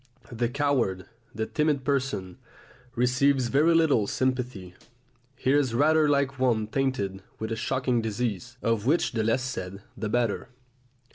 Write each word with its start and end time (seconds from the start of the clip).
The 0.31 0.49
coward, 0.49 1.05
the 1.35 1.45
timid 1.45 1.83
person, 1.83 2.39
receives 2.95 3.49
very 3.49 3.75
little 3.75 4.07
sympathy; 4.07 4.73
he 5.35 5.51
is 5.51 5.75
rather 5.75 6.09
like 6.09 6.39
one 6.39 6.65
tainted 6.65 7.21
with 7.37 7.51
a 7.51 7.55
shocking 7.55 8.01
disease, 8.01 8.57
of 8.63 8.87
which 8.87 9.11
the 9.11 9.23
less 9.23 9.43
said 9.43 9.83
the 9.95 10.09
better. 10.09 10.49